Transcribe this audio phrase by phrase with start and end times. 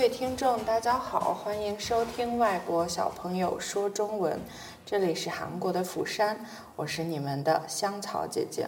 [0.00, 4.32] 各位听众，大家好，欢迎收听《外国小朋友说中文》，
[4.86, 6.42] 这里是韩国的釜山，
[6.74, 8.66] 我是你们的香草姐姐。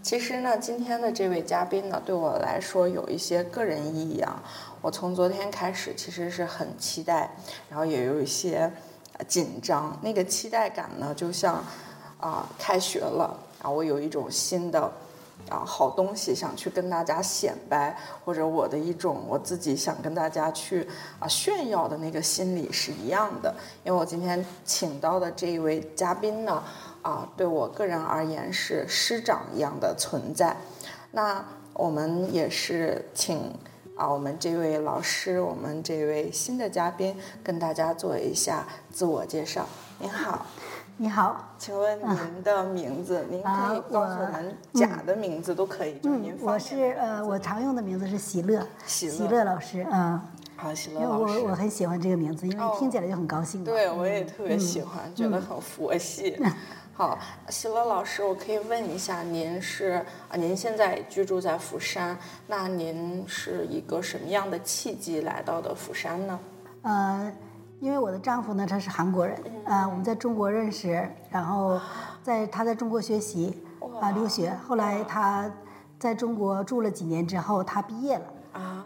[0.00, 4.40] 其实呢，今天的这位嘉宾呢，对我来说有一些个人意义啊。
[4.80, 7.28] 我从昨天开始，其实是很期待，
[7.68, 8.72] 然后也有一些
[9.26, 9.98] 紧张。
[10.00, 11.64] 那个期待感呢，就像
[12.20, 14.88] 啊，开学了啊，我有一种新的
[15.48, 20.86] 啊好东西想去跟大家显摆，或者我的一种我自己想跟大家去
[21.18, 23.54] 啊炫耀的那个心理是一样的。
[23.84, 26.62] 因为我今天请到的这一位嘉宾呢。
[27.02, 30.54] 啊，对我个人而言是师长一样的存在。
[31.12, 33.54] 那我们也是请
[33.96, 39.66] 啊，我们这位老师，我们这位新的嘉宾跟大家做一下自我介绍。
[39.98, 40.44] 您好，
[41.02, 43.24] 你好，请问您的名字？
[43.30, 50.20] 您可以告诉我们假的名字都可以，就您我是呃，我常用的名字是喜乐，喜乐，喜乐老师，嗯。
[50.56, 51.38] 好，喜乐老师。
[51.38, 53.64] 我我很喜欢这个名字，因为听起来就很高兴。
[53.64, 56.38] 对，我也特别喜欢，觉得很佛系。
[56.92, 60.36] 好，喜乐老师，我可以问一下，您是啊？
[60.36, 62.14] 您现在居住在釜山，
[62.46, 66.38] 那您是一个什么样的契机来到的釜山呢？
[66.82, 67.32] 呃，
[67.80, 71.80] 因为我的丈夫呢，他是韩国人，啊，我们在中国认识，然后
[72.22, 73.64] 在他在中国学习
[74.00, 75.50] 啊留学，后来他
[75.98, 78.24] 在中国住了几年之后，他毕业了。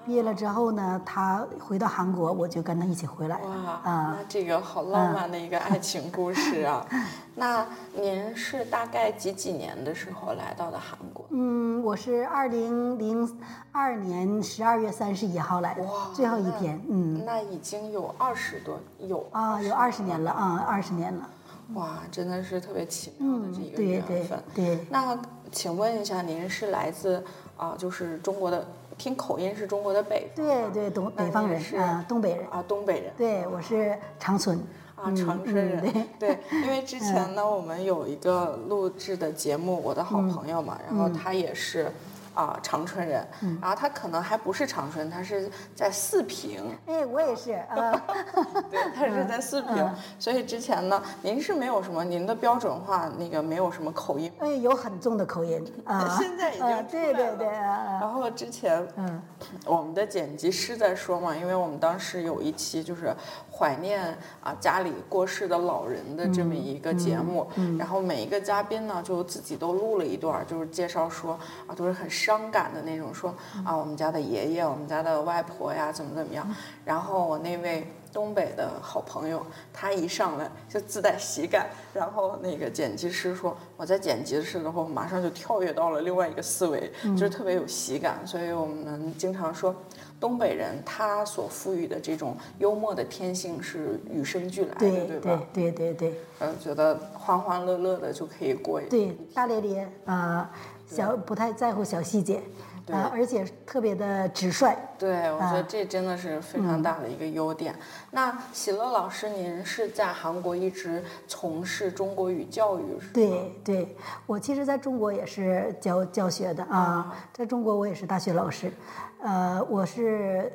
[0.05, 3.36] 啊，毕业了之后呢，他回到韩国，我就跟他一起回来。
[3.38, 6.86] 哇，啊，那这个好浪漫的一个爱情故事啊！
[7.34, 11.25] 那您是大概几几年的时候来到的韩国？
[11.30, 13.41] 嗯，我是二零零
[13.72, 15.82] 二年十二月三十一号来的，
[16.12, 16.80] 最后一天。
[16.88, 21.28] 嗯，那已经有二十多有啊，有二十年了啊，二十年了。
[21.72, 24.38] 哇，真的是特别奇妙的这一个缘分。
[24.54, 25.19] 对，那
[25.50, 27.25] 请问一下，您是来自
[27.56, 28.66] 啊，就是中国的？
[28.97, 33.12] 听口音是中国的北方，对对，东北方人是啊，东北人啊，东北人。
[33.16, 34.59] 对，我是长春
[34.97, 36.09] 啊，长春人。
[36.19, 41.91] 对，因为之前呢，我们有一个录制的节目，我的好朋友嘛，然后他也是。
[42.34, 43.27] 啊，长春人，
[43.61, 46.77] 然后他可能还不是长春，他是在四平。
[46.87, 48.03] 哎，我也是啊。
[48.69, 54.33] 对，他是在四平，所以之前呢，您是没有什么，您的标准化那个没有什么口音。
[54.41, 56.17] 哎，有很重的口音啊。
[56.19, 57.47] 现在已经对对对。
[57.47, 59.22] 然后之前，嗯，
[59.65, 63.15] 我们的剪辑师在说嘛，因为我们当时有一期就是
[63.49, 67.47] 怀念啊家里过世的老人的这么一个节目，
[67.78, 72.11] 然后每一个嘉宾呢就自己都录了一段，就是介绍说啊都是很。
[72.24, 76.48] 伤感的那种，说啊，我们家的爷爷，我们家的外婆呀，怎么怎么样？
[76.84, 88.26] 然后我那位东北的好朋友，他一上来就自带喜感，然后那个剪辑师说，我在剪辑的时候，马上就跳跃到了另外一个思维，就是特别有喜感。
[88.26, 89.74] 所以我们经常说，
[90.18, 95.42] 东北人他所赋予的这种幽默的天性是与生俱来的，对吧？
[95.52, 96.20] 对对对对。
[96.41, 100.50] 嗯，觉得欢欢乐乐的就可以过一对大咧咧啊。
[100.87, 102.43] 小不太在乎小细节，
[102.91, 104.77] 啊，而且特别的直率。
[104.99, 107.75] 对，我觉得这真的是非常大的一个优点。
[108.11, 113.11] 那喜乐老师，您是在韩国一直从事中国语教育是吗？
[113.12, 113.97] 对对，
[114.27, 118.72] 我其实在中国也是教教学的啊，在中国我也是大学老师，
[119.21, 120.53] 呃，我是。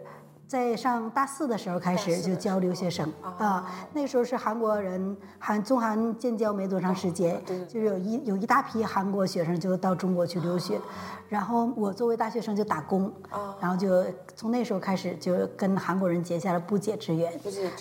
[0.50, 10.82] 在上大四的时候开始就教留学生啊，那时候是韩国人韩中韩建交没多长时间，就是有一有一大批韩国学生就到中国去留学，
[11.28, 13.14] 然后我作为大学生就打工，
[13.62, 14.04] 然后就
[14.36, 17.32] 从那时候开始就跟韩国人结下了不解之缘。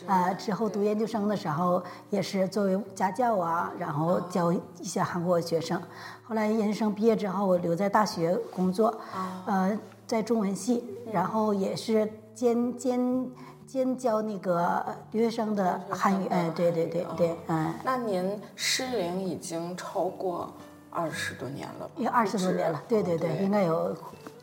[0.06, 5.80] 啊，之后读研究生的时候也是作为家教啊，然后教一些韩国学生。
[6.22, 8.94] 后来研究生毕业之后，我留在大学工作，
[9.46, 12.06] 呃，在中文系，然后也是。
[12.38, 13.30] 兼兼
[13.66, 14.80] 兼教那个
[15.10, 17.74] 留学生的汉语，哎，对对对对，嗯。
[17.82, 20.54] 那您失灵已经超过
[20.88, 21.90] 二十多年了？
[21.96, 23.92] 有二十多年了，对对对，应该有。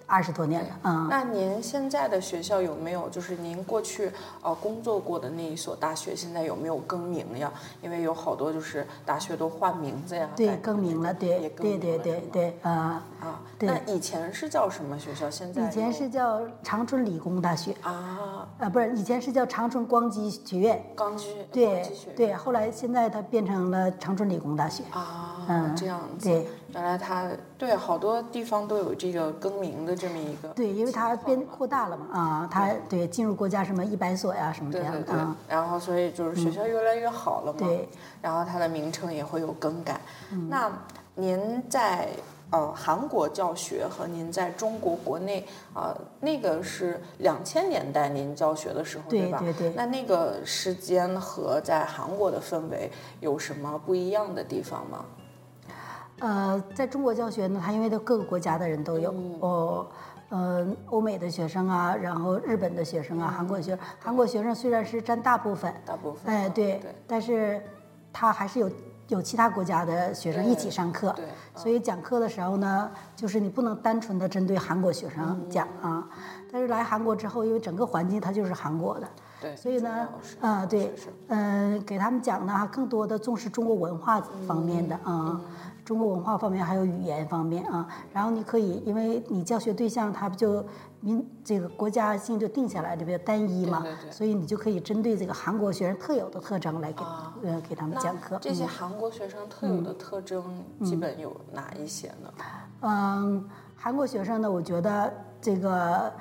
[0.08, 1.08] 二十多年了，嗯。
[1.10, 4.12] 那您现在的学校有没有，就是您过去
[4.42, 7.52] 呃工作过的那一所大学，现在有没有更名呀？
[7.82, 10.30] 因为有好多就是大学都换名字呀。
[10.36, 13.42] 对，更名了，对，对对对对，啊啊。
[13.60, 15.30] 那以前是叫什么学校？
[15.30, 15.68] 现在？
[15.68, 17.76] 以前是叫长春理工大学。
[17.82, 18.48] 啊。
[18.60, 20.82] 啊，不是，以前是叫长春光机学院。
[20.96, 21.36] 光机。
[21.52, 24.84] 对对，后来现在它变成了长春理工大学。
[24.92, 26.30] 啊，嗯，这样子。
[26.30, 26.48] 对。
[26.76, 30.50] 原来它对好多地方都有这个更名的这么一个。
[30.50, 35.34] 对，因为它变扩大了嘛，啊，它对进入国家什么一百所呀什么这样的啊。
[35.48, 37.60] 然后所以就是学校越来越好了嘛。
[37.60, 37.88] 对。
[38.22, 40.02] 然后它的名称也会有更改。
[40.50, 40.70] 那
[41.14, 42.10] 您在
[42.50, 49.40] 呃韩国教学和您在中国国内啊、那个是两千年代您教学的时候对，吧？
[49.40, 52.92] 对对对那那个时间和在韩国的氛围
[53.22, 55.06] 有什么不一样的地方吗？
[56.20, 59.38] 呃，在中国教学呢，它因为都各个国家的人都有嗯。
[59.42, 59.88] 哦，
[60.30, 67.62] 呃，欧美的学生啊，然后日本的学生啊，韩国学韩国学生虽然是占大部分，大部分哎，啊对，但是
[68.14, 68.72] 他还是有
[69.10, 76.08] 有其他国家的学生一起上课，对所以讲课的时候呢，就是你不能单纯的针对韩国学生讲啊。
[76.52, 79.08] 但是来韩国之后，因为整个环境它就是韩国的，
[79.42, 80.08] 对，所以呢
[80.40, 80.92] 啊、对
[81.28, 85.40] 嗯、给他们讲呢，更多的重视中国文化方面的啊。
[85.86, 90.66] 中国文化方面还有语言方面啊，然后你可以，因为你教学对象他不就
[91.00, 97.04] 民这个国家性就定下来的比较单一嘛，对对对所以你就可以针对这个韩国学生特有的特征来给、
[97.44, 98.38] 呃给他们讲课。
[98.42, 100.44] 这些嗯韩国学生特有的特征
[100.84, 102.34] 基本有哪一些呢？
[102.82, 103.48] 嗯，
[103.78, 106.12] 韩国学生呢，我觉得这个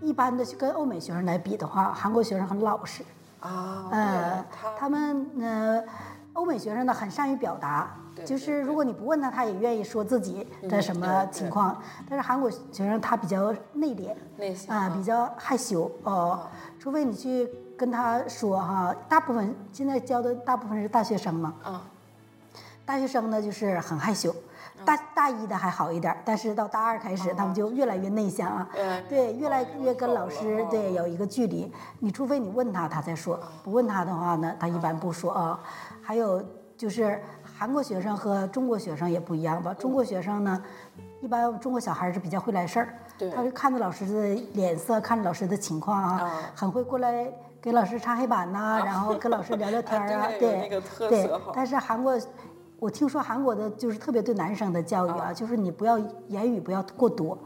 [0.00, 3.04] 一般的跟欧美学生来比的话，韩国学生很老实。
[3.40, 5.84] 啊，呃，他他们呃，
[6.34, 7.94] 欧美学生呢很善于表达，
[8.24, 11.80] 就是如果你不问他，他也愿意说自己的什么情况。
[12.08, 16.46] 但是韩国学生他比较内敛，内向啊，比较害羞哦，
[16.78, 21.82] 除非你去跟他说哈，大部分现在教的大部分是大学生嘛，啊，
[22.84, 24.34] 大学生呢就是很害羞。
[24.84, 28.68] 大大一的还好一点儿，但是到大二开始，他们就越来越内向啊
[29.08, 31.72] 对，越来越跟老师对有一个距离。
[32.00, 35.60] 你除非你问他，他才说；不问他的话呢，他一般不说啊。
[36.02, 36.42] 还有
[36.76, 39.72] 就是韩国学生和中国学生也不一样吧？
[39.74, 40.62] 中国学生呢，
[41.20, 47.26] 一般中国小孩是比较会来事儿，对他就看着老师的脸色，看着老师的情况啊啊，很会过来
[47.62, 51.30] 给老师擦黑板呐、 然后跟老师聊聊天儿啊， 对有那个特对。
[51.54, 52.18] 但是韩国，
[52.78, 55.98] 我听说韩国的就是特别对男生的教育啊，就是你不要
[56.28, 57.38] 言语不要过多，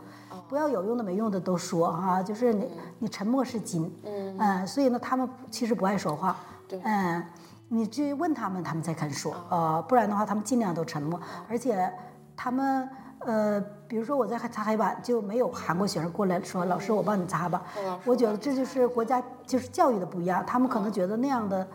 [0.48, 6.36] 不要有用的没用的都说哈、就是你你沉默是金，嗯，所以呢，他们其实不爱说话，
[6.66, 6.80] 对。
[6.84, 7.24] 嗯，
[7.68, 11.92] 你去问他们，他们才肯说，呃，不然的话，他们尽量都沉默，而且
[12.36, 12.88] 他们。
[13.22, 17.64] 呃，比如说我在擦黑板，就没有韩国学生过来说：“老师，我帮你擦吧。”
[18.06, 21.66] 我觉得这就是国家就是教育的不一样，他们可能觉得那样的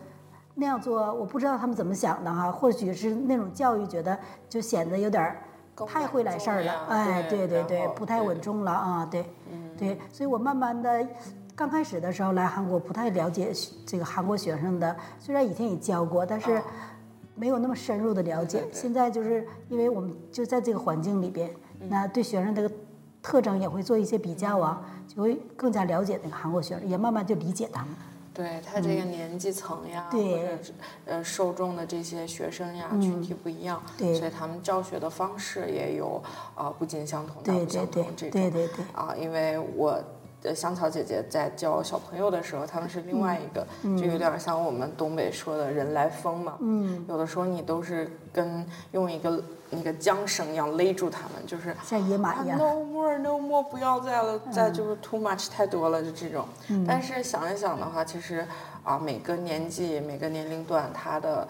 [0.55, 4.17] 那样做，我不知道他们怎么想的哈，或许是那种教育觉得
[4.47, 5.41] 就显得有点儿
[5.87, 9.25] 太会来事儿了，哎，对对对不太稳重了啊，对，
[9.77, 11.07] 对，所以我慢慢的。
[11.55, 13.53] 刚开始的时候来韩国，不太了解
[13.85, 16.59] 这个韩国学生的，虽然以前也教过，但是
[17.35, 18.63] 没有那么深入的了解。
[18.71, 21.51] 现在就是因为我们就在这个环境里边，
[21.89, 22.71] 那对学生这个
[23.21, 27.93] 特征也会做一些比较啊，就会更加了解那个韩国学生，也慢慢就理解他们。
[28.33, 30.73] 对他这个年纪层呀，或者是
[31.05, 36.21] 呃受众的这些学生呀，群体不一样，所以他们教学的方式也有
[36.55, 40.01] 啊、不尽相同，大对对不相同这种对对对，啊，因为我。
[40.41, 46.57] 的，香草姐姐在教小朋友的时候，他们是另外一个，嗯就有点像我们东北说的人来疯嘛。
[46.59, 49.41] 嗯，有的时候你都是跟用一个
[49.75, 52.57] 那个缰绳一样勒住他们，就是像野马啊一样。
[52.57, 56.45] ，no more no more，不要再了，再就是 too much 太多了，就这种。
[56.69, 58.45] 嗯但是想一想的话，其实
[58.83, 61.47] 啊，每个年纪、每个年龄段，他的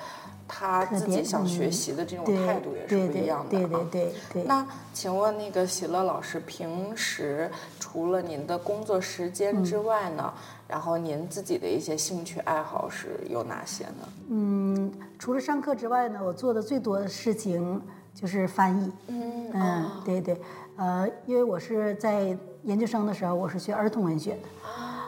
[0.48, 3.88] 他自己想学嗯习的这种态度也是对对不一样的对对啊。
[3.92, 4.44] 对对。
[4.44, 7.50] 那请问那个喜乐老师，平时
[7.80, 10.32] 除了您的工作时间之外呢，
[10.68, 14.10] 然后您自己的一些兴趣爱好是有哪些呢？
[14.30, 17.82] 嗯，除了上课之外呢，我做的最多的事情
[18.14, 18.92] 就是翻译。
[19.08, 20.40] 嗯嗯，对对，
[20.78, 24.48] 呃，因为我是在研究生的时候，我是学儿童文学的，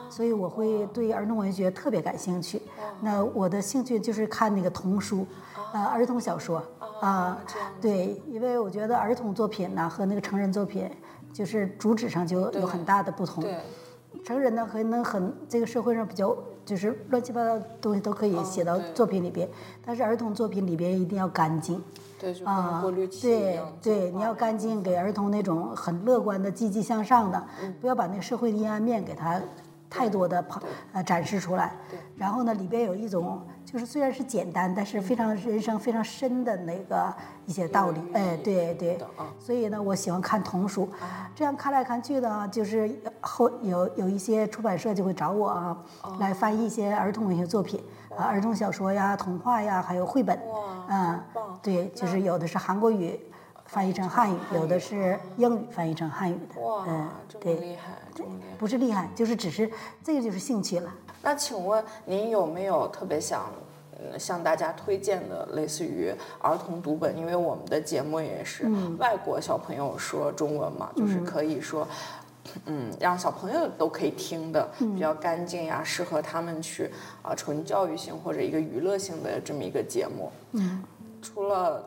[0.09, 2.61] 所以我会对儿童文学特别感兴趣。
[3.01, 5.25] 那我的兴趣就是看那个童书，
[5.73, 6.63] 呃，儿童小说
[7.01, 7.39] 啊、
[7.81, 10.89] 对，因为我觉得儿童作品呢和那个成人作品，
[11.33, 13.43] 就是主旨上就有很大的不同。
[13.43, 13.59] 对，
[14.23, 19.47] 成人呢，可能很这个社会上比较就是乱七八糟的东西都可以写到作品里边，
[19.85, 21.83] 但是儿童作品里边一定要干净
[22.19, 23.61] 对，就啊过滤，器一对。
[23.81, 27.43] 对，你要干净，给儿童那种很乐观的、积极向上的，
[27.81, 29.39] 不要把那个社会的阴暗面给他
[29.89, 30.61] 太多的跑
[30.93, 31.73] 呃展示出来。
[32.15, 37.13] 然后呢，里边有一种就是虽然是简单，但是非常人生非常深的那个
[37.45, 38.01] 一些道理。
[38.13, 38.97] 哎，对对。
[39.37, 40.89] 所以呢，我喜欢看童书，
[41.35, 45.77] 这样看来看去呢，就是后有有一些出版社就会找我啊，
[46.19, 47.83] 来翻译一些儿童文学作品
[48.17, 50.37] 啊，儿童小说呀、童话呀，还有绘本。
[50.49, 51.19] 哇嗯，
[51.61, 53.19] 对，就是有的是韩国语
[53.65, 56.61] 翻译成汉语，有的是英语翻译成汉语的。
[56.61, 57.93] 哇嗯，，这么对，厉害。
[58.57, 59.69] 不是厉害，就是只是
[60.03, 60.89] 这个就是兴趣了。
[61.21, 63.45] 那请问您有没有特别想
[63.91, 68.69] 呃向大家推荐的类似于儿童读本，因为我们的节目也是
[68.99, 71.87] 外国小朋友说中文嘛，就是可以说。
[72.65, 76.89] 嗯，让小朋友都可以听的，比较干净呀，适合他们去
[77.21, 80.31] 啊、纯教育性或者一个娱乐性的这么一个节目。
[80.53, 80.83] 嗯，
[81.21, 81.83] 除了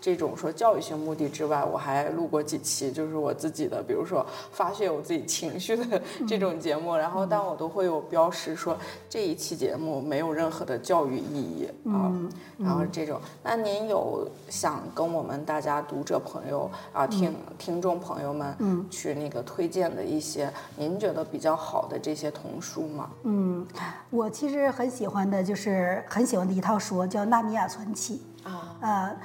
[0.00, 8.76] 这种说教育性目的之外，我还录过几期，就是我自己的，比如说发泄我自己情绪的这种节目，然后但我都会有标识说
[9.08, 12.12] 这一期节目没有任何的教育意义啊，
[12.58, 23.10] 然后这种，那您有想跟我们大家读者朋友啊听听众朋友们去那个推荐的一些您觉得比较好的这些童书吗？
[23.24, 23.66] 嗯，
[24.10, 29.16] 我其实很喜欢的就是很喜欢的一套书叫《纳尼亚传奇》啊，啊，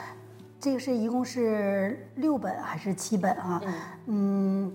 [0.64, 3.62] 这个是一共是六本还是七本啊？
[4.06, 4.74] 嗯，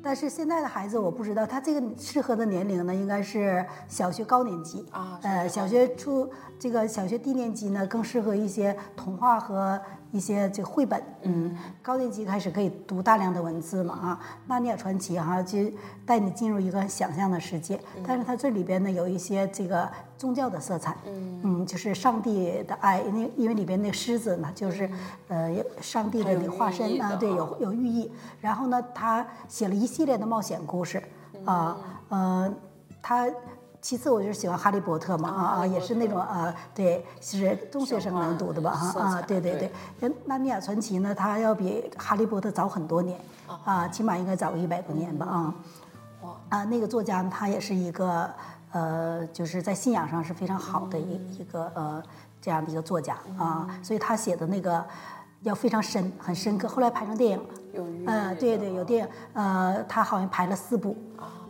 [0.00, 11.02] 但是现在的孩子我不知道，他这个适合的年龄呢，应该是小学高年级啊呃，小学初这个小学低年级呢，更适合一些童话和一些这个绘本。
[11.22, 15.58] 嗯，高年级开始可以读大量的文字嘛啊，《纳尼亚传奇》哈，就
[16.06, 20.96] 带你进入一个想象的世界，但是它这里边呢有一些这个宗教的色彩。
[21.06, 24.90] 嗯，就是上帝的爱，因为因为里边那个狮子嘛，就是
[25.28, 28.10] 呃上帝的那个化身啊，对，有有寓意。
[28.40, 31.02] 然后呢，他写了一系列的冒险故事
[31.44, 31.76] 啊，
[32.08, 32.54] 呃，
[33.02, 33.28] 他。
[33.80, 39.60] 其次，我就是喜欢《哈利波特》嘛，啊啊，也是那种啊，对，是中学生能读的吧，哈啊，对对对。
[39.60, 39.72] 对。
[40.00, 43.18] 那《纳尼亚传奇》呢，它要比《哈利波特》早很多年，
[43.64, 45.54] 啊，起码应该早个一百多年吧，啊。
[46.48, 48.28] 啊，那个作家呢他也是一个
[48.72, 52.02] 呃，就是在信仰上是非常好的一、一个呃
[52.40, 54.84] 这样的一个作家啊，所以他写的那个
[55.42, 56.66] 要非常深，很深刻。
[56.66, 57.44] 后来拍成电影了，
[57.74, 60.96] 嗯呃，对对，有电影，呃，他好像拍了四部，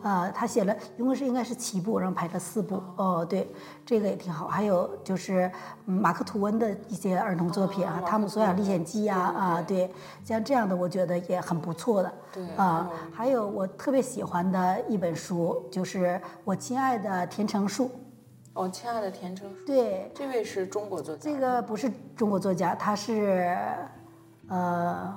[0.03, 3.51] 呃，他写了一共是应该是七部，然后拍了四部，哦，对，
[3.85, 4.47] 这个也挺好。
[4.49, 5.51] 还有就是
[5.87, 9.93] 嗯马克吐温的一些儿童作品啊，哦汤姆索亚历险记》呀，啊，对，
[10.25, 16.07] 像这样的我觉得也很不错的，对啊嗯，还有我特别喜欢的一本书，就是
[16.45, 17.87] 《我亲爱的田成树》。
[18.55, 23.57] 哦，亲爱的田成树，对，这位是中国作家，这个不是中国作家，他是
[24.49, 25.15] 呃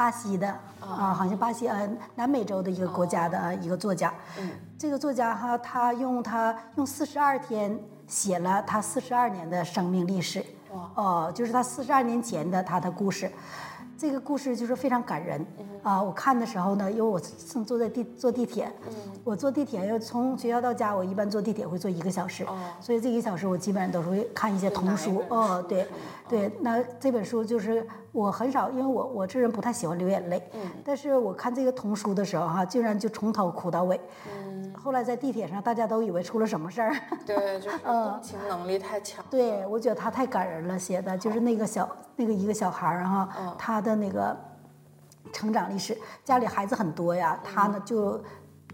[0.00, 0.48] 巴西的
[0.80, 4.10] 啊，好像巴西呃南美洲的一个国家的呃一个作家。
[4.38, 10.42] 嗯这个作家哈，他用他用四十二天写了他四十二年的生命历史。
[10.94, 13.30] 哦，就是他四十二年前的他的故事。
[14.00, 15.46] 这个故事就是非常感人
[15.82, 16.02] 啊！
[16.02, 18.72] 我看的时候呢，因为我正坐在地坐地铁，
[19.22, 22.46] 我坐地铁要从学校到家，我一般坐地铁会坐一个小时，
[22.80, 25.86] 所以这一个小时我基本上都是会看一些童书哦，对
[26.26, 30.42] 对，那这本书就是我很少，因为我我这人不太喜欢流眼泪，
[30.82, 34.00] 但是我看这个童书的时候哈、竟然就从头哭到尾。
[34.82, 36.94] 后来在地铁上，大家都以为出了什么事儿。
[37.26, 39.24] 对，就是嗯共情能力太强。
[39.28, 44.36] 对，我觉得他太感人了，写的就是那个小那个一个小孩儿哈、他的那个
[45.32, 48.22] 成长历史，家里孩子很多呀，他呢就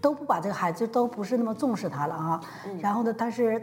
[0.01, 2.41] 都不把这个孩子都不是那么重视他了哈、
[2.79, 3.61] 然后呢，但是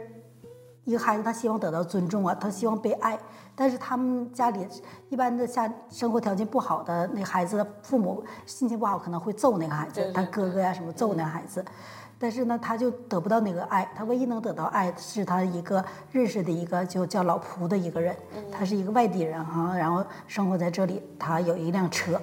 [0.83, 3.17] 一个孩子他希望得到尊重啊，他希望被爱，
[3.55, 4.67] 但是他们家里
[5.09, 11.65] 一般的下生活条件不好的那孩子的父母心情不好，可能会揍那个孩子，他哥哥呀什么揍那个孩子。
[12.17, 18.15] 但是呢，他就得不到那个爱，他唯一能得到爱是他一个认识的一个就叫老蒲的一个人，
[18.51, 22.19] 他是一个外地人哈，然后生活在这里，他有一辆车，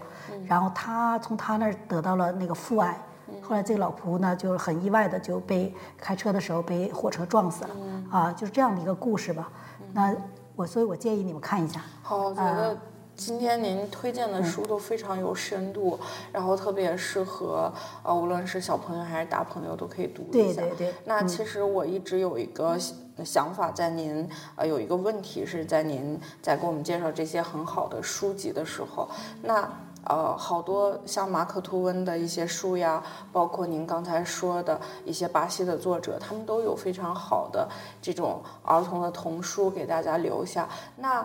[0.46, 2.98] 然后他从他那儿得到了那个父爱。
[3.40, 7.70] 后来这个老蒲呢，就是很意外的就被开车的时候被火车撞死了，
[8.10, 9.50] 啊，就是这样的一个故事吧。
[9.92, 10.14] 那
[10.54, 11.80] 我所以，我建议你们看一下。
[12.02, 12.76] 好，我觉得
[13.16, 15.98] 今天您推荐的书都非常有深度，
[16.32, 20.62] 然后特别适合呃，无论是小朋友还是大朋友都可以读一下。
[20.62, 22.76] 对对对，那其实我一直有一个
[23.24, 29.08] 想法，在您呃有一个问题是在您在给我们介绍这些很好的书籍的时候，
[29.42, 29.70] 那。
[30.04, 33.00] 呃，好多像马可·吐温的一些书呀，
[33.30, 37.68] 包括您刚才说的一些巴西的作者，他们都有非常好的
[38.00, 40.68] 这种儿童的童书给大家留下。
[40.96, 41.24] 那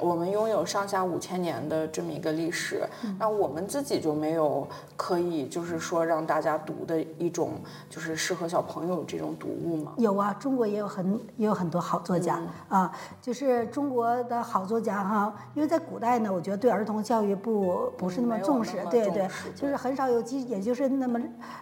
[0.00, 2.86] 我们拥有上下五千年的这么一个历史，
[3.18, 4.66] 那我们自己就没有
[4.96, 7.52] 可以就是说让大家读的一种
[7.90, 9.92] 就是适合小朋友这种读物吗？
[9.96, 21.20] 有啊，中国也有很也有很多好作家、啊，就是中国的好作家哈，因为在古代呢，我觉得对儿童教育不不是那么重视，对对，就是很少有几，也就是那么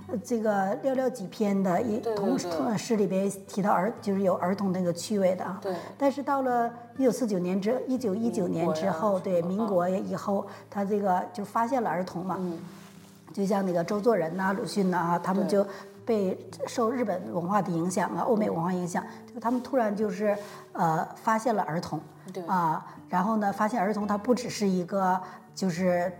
[0.09, 2.50] 呃这个寥寥几篇的一对对童对。
[2.50, 5.59] 童诗里边提到儿，就是有儿童那个趣味的啊。
[5.62, 5.75] 对。
[5.97, 9.89] 但是到了一九四九年之一九一九年之后，对民国。
[9.89, 12.37] 以后，他这个就发现了儿童嘛。
[12.39, 12.59] 嗯。
[13.33, 15.67] 就像那个周作人呐、鲁迅呐、啊，他们就
[16.05, 20.37] 被受日本文化的影响啊，欧美文化影响，就他们突然就是
[20.73, 22.01] 呃发现了儿童，
[22.47, 25.21] 啊，然后呢，发现儿童他不只是一个
[25.55, 26.13] 就是。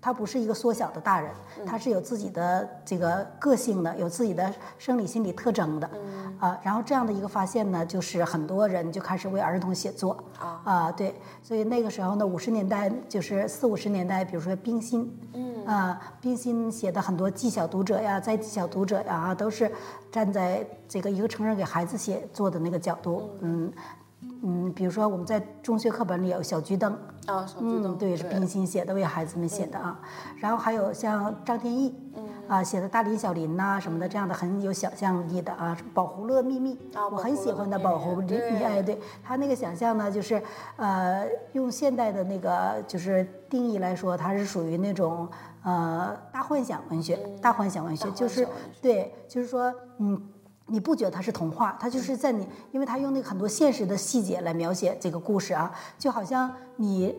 [0.00, 1.30] 他不是一个缩小的大人，
[1.66, 5.90] 他是有自己的这个个性的，有自己的生理心理特征的，
[6.38, 10.16] 啊，然后这样的一个发现呢，就是很多人就开始为儿童写作，
[10.64, 15.10] 啊，对，所以那个时候呢，五十年代就是四五十年代，比如说冰心，
[15.66, 19.70] 啊，冰心写的很多技巧读者呀，在技巧读者呀，都是
[20.12, 23.72] 站在这个一个成人给孩子写作的那个角度，嗯。
[24.42, 26.96] 嗯，比如说我们在中学课本里有小桔灯
[27.28, 30.00] 啊，小桔灯，对，是冰心写的，为孩子们写的啊。
[30.38, 31.94] 然后还有像张天翼，
[32.48, 36.74] 啊，写的《大林小林》呐什么的，这样的很有想象力的啊，《宝葫芦秘密》，
[37.12, 40.42] 我很喜欢的《宝葫芦秘密》，哎，对他那个想象呢，就是
[40.76, 45.28] 呃，用现代的那个就是定义来说，它是属于那种
[45.62, 48.48] 呃大幻想文学，大幻想文学，就是
[48.80, 50.18] 对，就是说嗯。
[50.68, 51.76] 你不觉得它是童话？
[51.80, 57.14] 它就是在你，因为它用那个很多现实的细节来描写这个故事啊，就好像你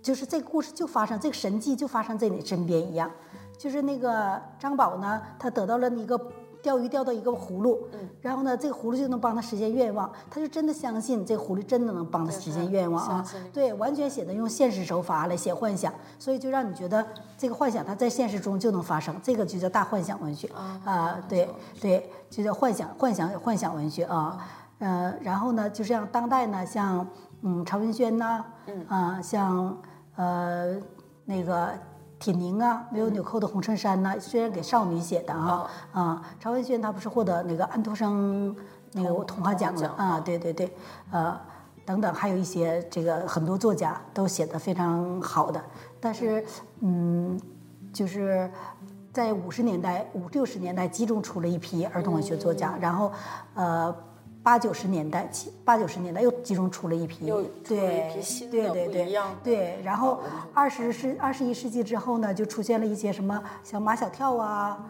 [0.00, 3.10] 就是这个故事就发生，这个神迹就发生在你身边一样。
[3.58, 6.16] 就是那个张宝呢，他得到了一个。
[6.62, 7.88] 钓鱼钓到一个葫芦，
[8.20, 13.26] 然后呢，这个葫芦就能帮他实现愿望，他就真的相信这个狐狸真的能帮他实现愿望啊！
[13.52, 17.06] 对，完全写的用现实手法来写幻想，所以就让你觉得
[17.38, 20.48] 这个幻想它在现实中就能发生，这个就叫大幻想文学
[20.84, 21.18] 啊！
[21.28, 21.48] 对
[21.80, 24.38] 对，就叫幻想幻想幻想文学啊！
[24.78, 27.06] 呃，然后呢，就像当代呢，像
[27.42, 28.44] 嗯曹文轩呐，
[28.88, 29.76] 啊像
[30.16, 30.76] 呃
[31.24, 31.70] 那个。
[32.20, 34.14] 铁凝啊，没有纽扣的红衬衫呢。
[34.20, 38.54] 虽然给少女写的啊，啊，曹文轩他不是获得那个安徒生
[38.92, 40.20] 那个童话奖了啊？
[40.20, 40.70] 对对对，
[41.10, 41.34] 呃，
[41.86, 45.60] 等等，还有一些这个很多作家都写的非常好的，
[45.98, 46.44] 但是
[46.80, 47.40] 嗯，
[47.90, 48.50] 就是
[49.12, 53.10] 在五十年代、五六十年代集中出了一批儿童文学作家，然后
[53.54, 53.92] 呃。
[54.42, 57.26] 八九十年代，七八九十年代又集中出了一批，
[57.62, 58.10] 对
[58.50, 59.04] 对对对
[59.44, 60.20] 对，然后
[60.54, 64.82] 二十世二十一世纪之后呢，就出现了一些什么像马小跳啊，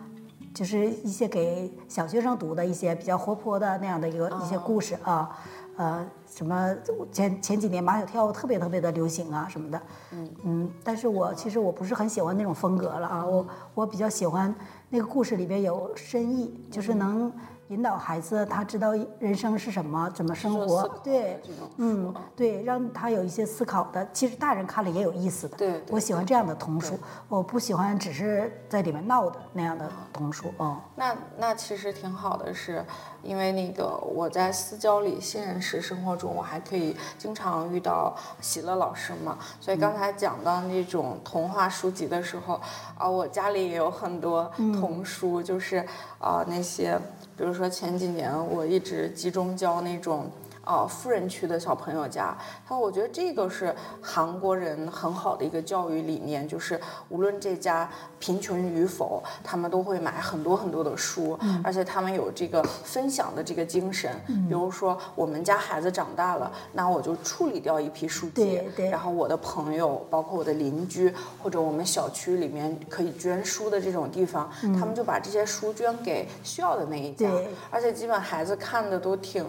[0.54, 5.36] 就是一些给小学生读的一些比较活泼的那样的一个一些故事啊，
[5.76, 6.72] 呃，什么
[7.10, 9.82] 前前几年马小跳特别特别的流行啊什么的，
[10.12, 14.54] 嗯嗯，但是我其实我不是很喜欢那种风格了啊，我我比较喜欢
[14.90, 17.32] 那个故事里边有深意，就是能。
[17.70, 21.40] 引导孩子，他知道人生是什么，怎么生活，对，
[21.76, 24.04] 嗯，对，让他有一些思考的。
[24.12, 25.56] 其实大人看了也有意思的。
[25.56, 30.52] 对，我喜欢这样的童书，我不喜欢只是在里面闹的那样的童书。
[30.58, 32.84] 嗯，那那其实挺好的，是
[33.22, 39.38] 因为那个我在私教里、新人时生活中，我还可以经常遇到喜乐老师嘛。
[39.60, 42.60] 所以刚才讲到那种童话书籍的时候，
[42.98, 45.86] 啊，我家里也有很多童书，就是
[46.18, 47.00] 啊那些。
[47.40, 50.30] 比如说前几年我一直集中教那种。
[50.64, 64.10] 啊，富人区的小朋友家，他说我觉得这个是韩国人很好的一个教育理念，就是无论这家贫穷与否，他们都会买很多很多的书，而且他们有这个分享的这个精神。
[64.26, 77.30] 比如说我们家孩子长大了，那我就处理掉一批书籍，然后我的朋友，包括我的邻居或者我们小区里面可以捐书的这种地方，他们就把这些书捐给需要的那一家，
[77.70, 79.44] 而且基本孩子看的都挺。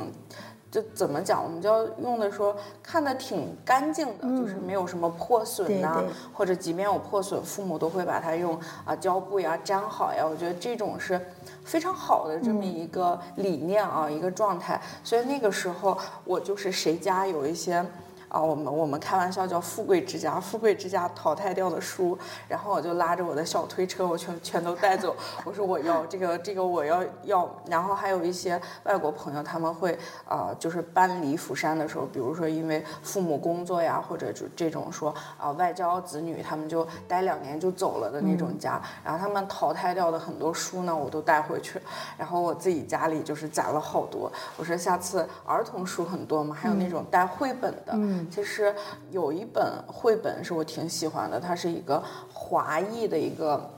[0.72, 6.02] 就怎么讲，我们就要用的说看的挺干净的，就是没有什么破损呐，
[6.34, 10.26] 或者即便有破损，父母都会把它用啊胶布呀粘好呀。
[10.26, 11.20] 我觉得这种是
[11.66, 14.82] 非常好的这么一个理念啊，一个状态。
[15.04, 17.86] 所以那个时候我就是谁家有一些。
[18.32, 22.18] 啊，我们我们开玩笑叫“富贵之家”，富贵之家淘汰掉的书，
[22.48, 25.14] 然后我就拉着我的小推车，我全全都带走。
[25.44, 41.82] 我说我要这个这个我要要，然后还有一些外国朋友，他们会啊，就是搬离釜山的时候，比如说因为父母工作呀，或者就这种说啊外交子女，他们就待两年就走了的那种家，然后他们淘汰掉的很多书呢，我都带回去，
[42.18, 44.32] 然后我自己家里就是攒了好多。
[44.56, 48.21] 我说下次儿童书很多嘛，还有那种带绘本的。
[48.30, 48.74] 其实
[49.10, 52.04] 有一本绘本是我挺喜欢的，它是一个
[52.34, 53.70] 华裔的一个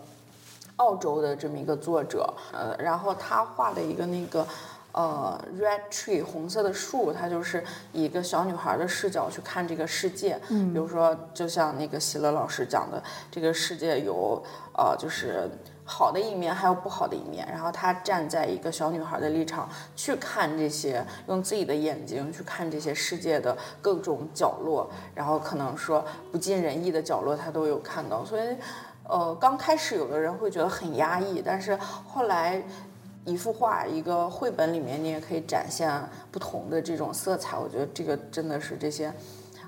[0.78, 4.46] 澳洲的这么一个作者，呃，然后他画的一个那个
[4.92, 10.40] 呃 red tree 红色的树，它就是以一个小女孩的视角去看这个世界。
[10.50, 13.02] 嗯，比如说就像那个喜乐老师讲的，
[13.32, 14.44] 这个世界有
[14.76, 15.50] 呃就是。
[15.86, 28.56] 好的一面还有不好的一面，然后他站在一个小女孩的立场去看这些，用自己的眼睛去看这些世界的各种角落，然后可能说不尽人意的角落他都有看到，所以，
[29.08, 31.76] 呃，刚开始有的人会觉得很压抑，但是
[32.08, 32.64] 后来
[33.26, 35.92] 一幅画、一个绘本里面，你也可以展现
[36.32, 37.58] 不同的这种色彩。
[37.58, 39.14] 我觉得这个真的是这些。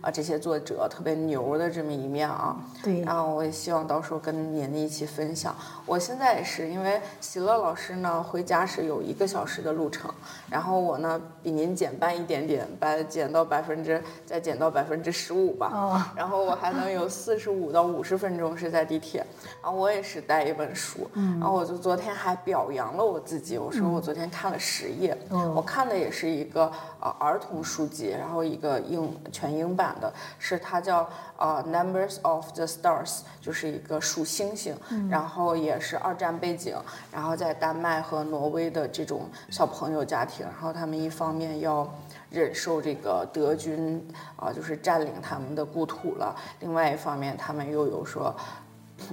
[0.05, 5.55] 啊，这些作者特别牛的这么一面啊，对，然后我也希望到时候跟您一起分享。
[5.83, 10.07] 我现在也是，因为喜乐老师呢回家是有一个小时的路程，
[10.47, 19.25] 然后我呢比您减半一点点，把减到百分之再减到百分之十五吧，哦，然后我还能有四十五到五十分钟是在地铁，
[19.63, 25.17] 然后我也是带一本书，嗯，然后我就昨天还表扬了我自己，我说我昨天看了十页，
[25.55, 29.94] 我看的也是一个呃儿童书籍，然后一个英全英版。
[29.99, 34.75] 的是它叫呃 Numbers of the Stars，就是一个数星星，
[35.09, 36.77] 然后也是二战背景，
[37.11, 41.87] 然后在丹麦和挪威的这种小朋友家庭，然后他们一方面要
[42.29, 44.05] 忍受这个德军
[44.35, 48.35] 啊就是占领他们的故土了，另外一方面他们又有说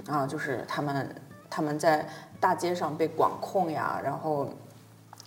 [0.08, 1.14] 啊就是他们
[1.48, 2.06] 他们在
[2.40, 4.48] 大街上被管控呀，然后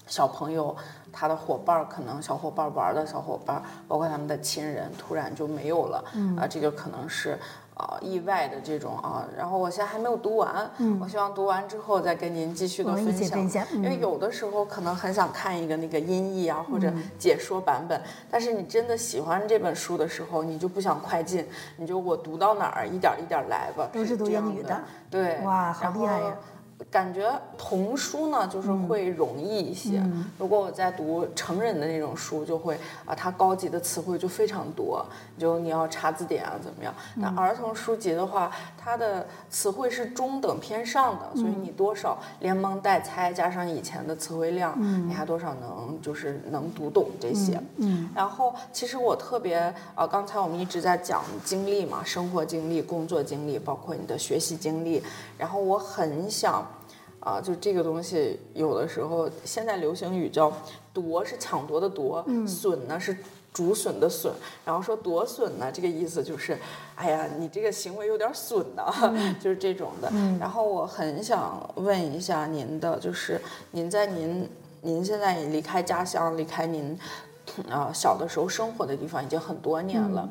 [0.07, 0.75] 小朋友。
[1.17, 6.03] 他的伙伴可能小伙伴玩的小伙伴，包括他们的亲人，突然就没有了，
[6.37, 7.39] 啊，这个可能是
[7.73, 9.25] 啊意外的这种啊。
[9.37, 21.47] 然后我现在还没有读完，我希望读完之后再跟您继续的分享，因为有的时候可能很想看一个那个音译啊或者解说版本，但是你真的喜欢这本书的时候，你就不想快进，
[21.77, 23.87] 你就我读到哪儿一点一点来吧。
[23.93, 26.35] 都是读英语的，对，哇，好厉害呀。
[26.91, 30.01] 感觉童书呢，就是会容易一些。
[30.37, 35.05] 如果我在读成人的那种书，就会啊，它高级的词汇就非常多，
[35.37, 36.93] 就你要查字典啊，怎么样？
[37.15, 44.73] 那儿童书籍的话，它的词汇是中等偏上的，所以你多少连蒙带猜，加上以前的词汇量，
[45.05, 47.61] 你还多少能就是能读懂这些。
[47.75, 48.09] 嗯。
[48.15, 49.57] 然后，其实我特别
[49.95, 55.03] 啊，刚才我们一直在讲经历嘛，生活经历、工作经历，包括你的学习经历。
[55.37, 56.65] 然后我很想。
[57.21, 60.53] 啊，就这个东西，有的时候现在流行语叫
[60.93, 63.17] “夺”是抢夺的夺，“损”呢是
[63.51, 64.31] 竹笋的笋，
[64.63, 66.55] 然后说“夺笋”呢，这个意思就是，
[66.93, 68.85] 哎呀，你这个行为有点损的，
[69.41, 70.11] 就是这种的。
[70.39, 74.47] 然后我很想问一下您的，就是您在您
[74.81, 76.95] 您现在离开家乡，离开您
[77.71, 80.29] 啊小的时候生活的地方已经很多年了。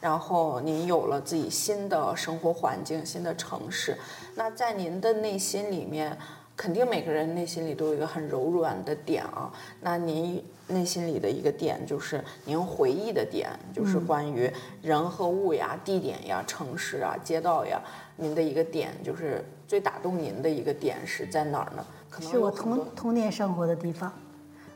[0.00, 3.96] 然后您有了自己新的生活环境、新的城市，
[4.36, 6.16] 那在您的内心里面，
[6.56, 9.52] 肯定每个人内心里都有一个很柔软的点啊。
[9.80, 14.48] 那您内心里的一个点，就是您回忆的点，就是关于
[14.82, 17.80] 人和物呀、地点呀、城市啊、街道呀，
[18.16, 21.84] 您的一个点，就是最打动您的一个点是在哪儿呢？
[22.08, 24.12] 可能是我童童年生活的地方。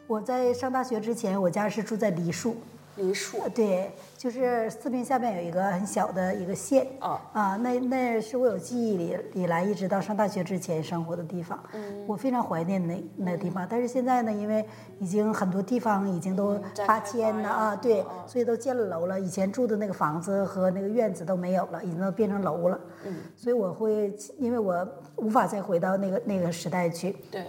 [0.08, 2.56] 我在上大学之前，我家是住在梨树。
[2.96, 13.66] 梨树，对，就是四平下面有一个很小的一个县啊啊，那那是我有记忆里以来一直到上大学之前生活的地方，嗯，我非常怀念那那个地方。
[13.68, 14.62] 但是现在呢，因为
[14.98, 19.18] 已经很多地方已经都八迁了啊，对，所以都建了楼了。
[19.18, 22.78] 以前住的那个房子和那个院子都没有了，已经都变成楼了。
[23.04, 27.16] 嗯，所以我会，因为我无法再回到那个那个时代去。
[27.30, 27.46] 对。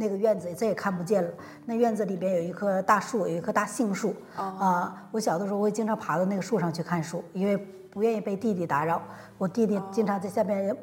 [0.00, 1.28] 那个院子再也看不见了。
[1.66, 4.14] 那院子里边有一棵大树，有一棵大杏树。
[4.36, 7.56] 啊，我小的时候会经常爬到那个树上去看书，因为
[7.90, 9.02] 不愿意被弟弟打扰。
[9.36, 10.76] 我弟弟经常在下面，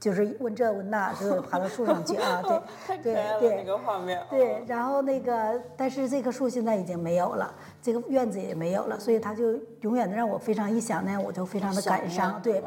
[0.00, 2.42] 就是问这问那，就爬到树上去啊。
[2.42, 4.24] 对， 对对，那个画面。
[4.30, 12.40] 对，然后那个，但是这棵树现在已经没有了，这个院子也没有了，所以他就永远的让我非常一想呢，我就非常的感伤。
[12.42, 12.62] 对。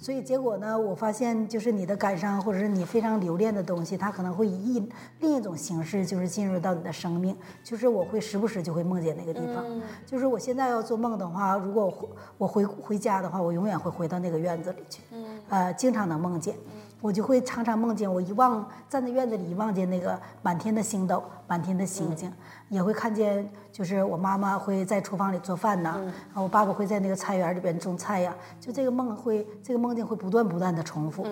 [0.00, 4.88] 所以结果呢，我发现就是你的感伤，或者是你非常留恋的东西，它可能会以一
[5.20, 7.36] 另一种形式，就是进入到你的生命。
[7.64, 9.64] 就是我会时不时就会梦见那个地方。
[10.06, 12.08] 就是我现在要做梦的话，如果我回
[12.38, 15.02] 我回回家的话，我永远会回到那个院子里去。
[15.10, 16.54] 嗯呃，经常能梦见。
[17.00, 22.32] 我就会常常梦见，我一望站在院子里，一望见那个满天的星斗，满天的星星，
[22.68, 25.96] 也会看见，就是我妈妈会在厨房里做饭呐，
[26.34, 31.24] 我爸爸会在那个菜园里边种菜呀，就这个梦会，这个梦境会不断不断的重复。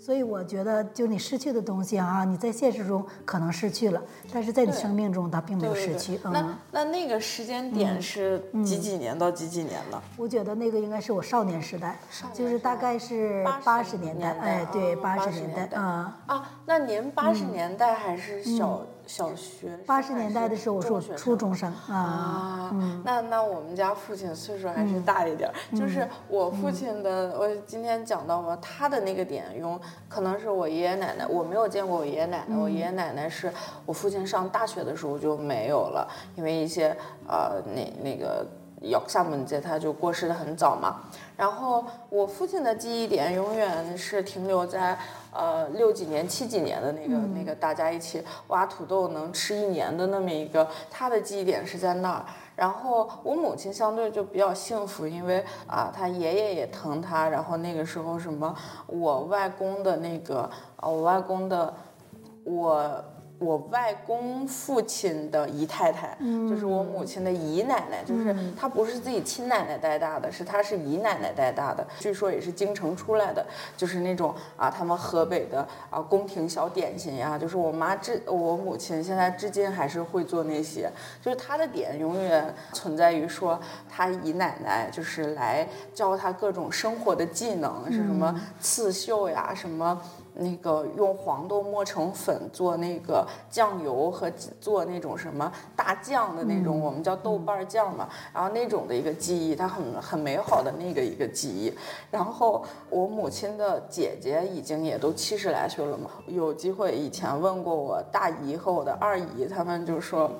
[0.00, 6.18] 所以我觉得，就你失去的东西啊，你在现实中可能失去了，但是在你生命中它并没有失去。
[6.24, 10.00] 那那那个时间点是几几年到几几年呢？
[10.16, 11.98] 我觉得那个应该是我少年时代，
[12.32, 14.30] 就是大概是八十年代。
[14.40, 18.80] 哎，对，八十年代啊啊，那您八十年代还是小？
[19.10, 22.70] 小学八十年代的时候，我是初中生啊。
[23.04, 33.52] 那那我们家父亲岁数还是大一点，就是我父亲的，我今天讲到嘛，他的那个点用可能是我爷爷奶奶，我没有见过我爷爷奶奶，我爷爷奶奶是
[33.84, 36.96] 我父亲上大学的时候就没有了，因为一些
[37.26, 38.46] 呃那那个
[38.82, 41.00] 要厦门街他就过世的很早嘛。
[41.40, 44.98] 然后我父亲的记忆点永远是停留在
[45.32, 52.26] 呃六几年、七几年的那个那个大家一起挖土豆能吃一年的那么一个，他的记忆点是在那儿。
[52.54, 58.54] 然后我母亲相对就比较幸福，因为啊，他爷爷也疼他，然后那个时候什么，
[58.86, 60.40] 我外公的那个
[60.76, 61.72] 啊，我外公的
[62.44, 63.02] 我。
[63.40, 66.14] 我外公父亲的姨太太，
[66.46, 71.86] 就是我母亲的姨奶奶，就是她不是自己亲奶奶带大的，是她是姨奶奶带大的。
[71.98, 73.44] 据说也是京城出来的，
[73.78, 80.90] 就是那种啊，他们河北的啊宫廷小点心呀，就是我妈至我母亲现在至今还是会做那些，
[81.22, 89.98] 就是她的点永远存在于说她姨奶奶就是来教她各种生活的技能，是什么刺绣呀，什么。
[90.40, 98.08] 那个用黄豆磨成粉做那个酱油和做那种什么大酱的那种，我们叫豆瓣酱嘛。
[98.32, 101.72] 然后那种的一个记忆，它很很美好的那个一个记忆。
[102.10, 110.30] 然后我母亲的姐姐已经也都七十来岁了嘛，有机会以前问过我大姨和我的二姨，他们就说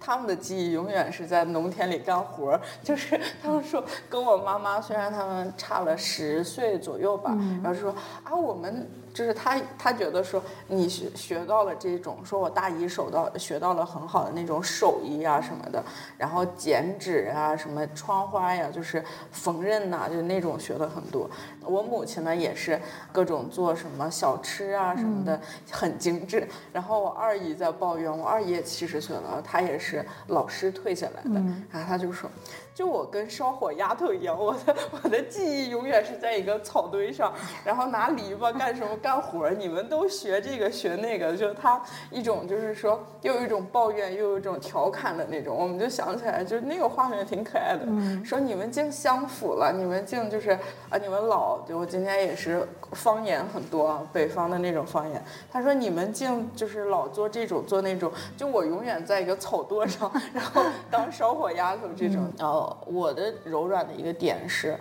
[0.00, 7.94] 他们的记忆永远是在农田里干活， 就是他们说跟我妈妈虽然他们差了十岁左右吧，然后说
[8.24, 8.88] 啊我们。
[9.12, 15.82] 就是他，他他觉得说你学学到了这种，说我大姨手到学到了很好的那种手艺啊什么的，
[16.16, 21.28] 然后剪纸啊，什么窗花呀，就是缝纫呐，就那种学了很多。
[21.62, 26.46] 我母亲呢也是各种做什么小吃啊什么的，很精致。
[26.72, 31.40] 然后我二姨在抱怨，我二姨也七十岁了，她也是老师退下来的，
[31.72, 32.30] 然后她就说。
[32.74, 37.32] 就我跟烧火丫头一样，我的我的记忆永远是在一个草堆上，
[37.64, 41.80] 然后拿篱笆干什么干活你们都学这个学那个，就他
[42.10, 45.54] 一种就是说又有一种抱怨，又有一种调侃的那种。
[45.54, 47.84] 我们就想起来，就是那个画面挺可爱的。
[48.24, 50.50] 说你们竟相符了，你们竟就是
[50.88, 55.22] 啊，你们老就，我今天也是方言很多，北方的那种方言。
[55.52, 62.59] 他说你们竟就是老做这种做那种，就我永远在一个草垛上， 然后当烧火丫头这种，然后。
[62.86, 64.78] 我的柔软的一个点是，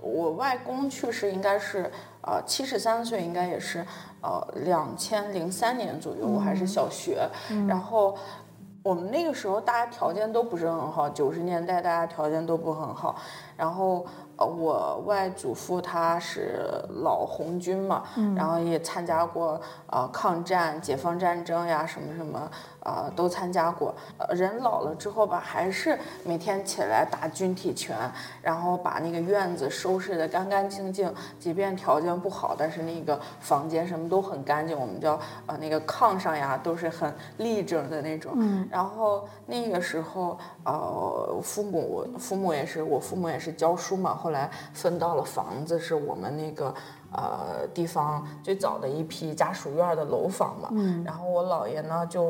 [0.00, 1.90] 我外公去世应该是
[2.22, 3.84] 呃七十三岁，应该也是
[4.22, 7.28] 呃两千零三年左右，我还是小学。
[7.68, 8.16] 然后
[8.82, 13.16] 我们那个时候大家条件都不是很好，九十年代大家条件都不很好。
[13.60, 16.64] 然后呃我外祖父他是
[17.04, 22.50] 老红军嘛，然后也参加过呃抗战、解放战争呀什么什么。
[22.82, 23.94] 呃，都参加过。
[24.16, 27.94] 呃，人老了之后吧，还是每天起来打军体拳，
[28.40, 31.12] 然后把那个院子收拾得干干净净。
[31.38, 34.74] 即便条件不好，但是那个房间什么都很干净。
[34.80, 38.32] 我们叫呃那个炕上呀，都是很立正的那种。
[38.34, 38.66] 嗯。
[38.72, 46.74] 然后那个时候，呃，父母父母也是我父母也是教书嘛，后来分到了房子，是我们那个。
[47.12, 50.70] 呃，地方最早的一批家属院的楼房嘛，
[51.04, 52.26] 然后我姥爷呢就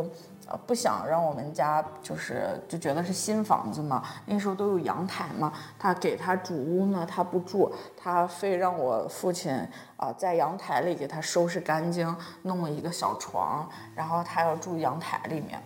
[0.47, 9.55] 呃不想让我们家就是就觉得是新房子嘛，那时候都有阳台嘛，他给他主屋呢他不住，他非让我父亲
[9.99, 15.63] 啊在阳台里给他收拾干净，弄了一个小床，然后他要住阳台里面，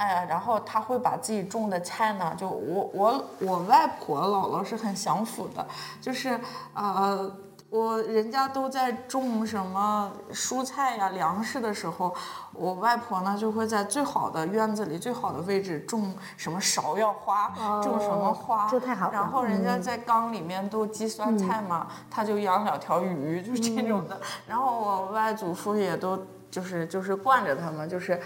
[0.00, 5.66] 哎呀，然后他会把自己种的菜呢，就我我我外婆姥姥是很享福的，
[6.00, 6.40] 就是
[6.72, 7.30] 呃。
[7.72, 12.12] 我人家都在种什么蔬菜呀、粮食的时候，
[12.52, 17.48] 我外婆呢就会在最好的院子里、最好的位置种什么芍药花，
[17.80, 19.12] 种什么花，这太好了。
[19.12, 24.20] 然后人家在缸里面都积酸菜嘛，他就养两条鱼，就是这种的。
[24.48, 26.18] 然后我外祖父也都
[26.50, 28.20] 就是就是惯着他们，就是。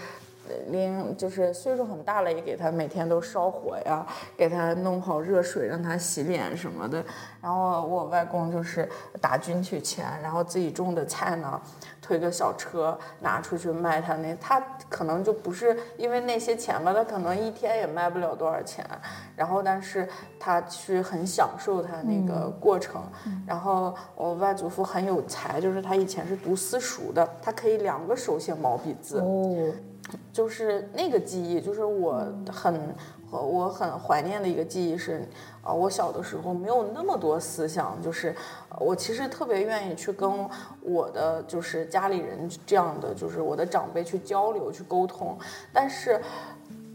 [0.69, 4.05] 连就是岁数很大了，也给他每天都烧火呀，
[4.37, 7.03] 给他弄好热水让他洗脸什么的。
[7.41, 8.87] 然后我外公就是
[9.21, 11.61] 打军体钱，然后自己种的菜呢，
[12.01, 14.01] 推个小车拿出去卖。
[14.01, 18.85] 他那他可能就不是因为那些钱吧，他可能一天也卖不了多少钱。
[19.35, 20.07] 然后但是
[20.39, 23.03] 他去很享受他那个过程。
[23.45, 29.19] 然后我外祖父很有才，就是他以前是读私塾的，他可以两个手写毛笔字。
[29.19, 29.71] 哦。
[30.31, 32.95] 就是那个记忆，就是我很
[33.31, 35.27] 我很怀念的一个记忆是，
[35.63, 38.33] 啊，我小的时候没有那么多思想，就是
[38.79, 40.47] 我其实特别愿意去跟
[40.81, 45.37] 我的就是家里人这样的，就是我的长辈去交流去沟通。
[45.73, 46.21] 但是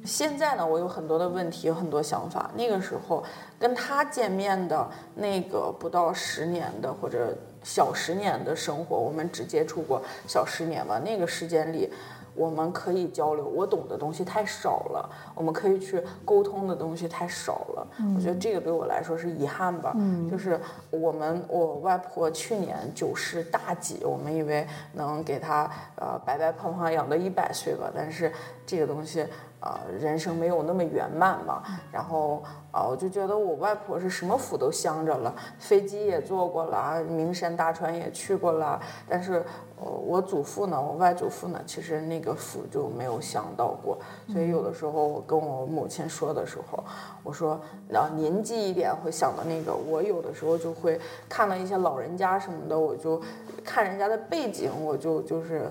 [0.05, 2.51] 现在呢，我有很多的问题，有很多想法。
[2.55, 3.25] 那个时候
[3.59, 10.99] 跟他见面的那个不到十年的或者小十年的生活，我们只接触过小十年吧。
[10.99, 11.93] 那个时间里。
[12.35, 17.87] 我们可以交流，我懂的东西太少了，我们可以去沟通的东西太少了。
[18.17, 19.93] 我觉得这个对我来说是遗憾吧。
[19.97, 28.33] 嗯，就是我们我外婆去年九十大几，我们以为能给她呃白白胖胖养到一百岁吧，但是
[28.67, 29.27] 这个东西。
[29.61, 32.43] 呃，人生没有那么圆满嘛，然后
[32.73, 39.45] 啊，我就觉得我外婆是什么福都享着了，飞机也坐过了，名山大川也去过了，但是，
[39.79, 43.99] 呃，我祖父呢，我外祖父呢，其实那个福就没有享到过，
[44.33, 46.83] 所以有的时候我跟我母亲说的时候，
[47.23, 47.61] 我说，
[47.93, 53.21] 啊，年纪一点会想到那个，我有的时候就会看到一些老人家什么的，我就
[53.63, 55.71] 看人家的背景，我就就是。